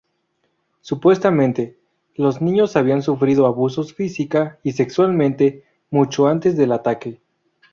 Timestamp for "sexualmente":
4.71-5.63